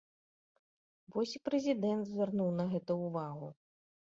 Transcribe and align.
Вось 1.15 1.35
і 1.39 1.43
прэзідэнт 1.49 2.03
звярнуў 2.13 2.49
на 2.59 2.65
гэта 2.73 2.91
ўвагу. 3.05 3.47